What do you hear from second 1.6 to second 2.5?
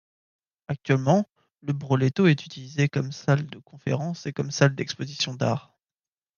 le Broletto est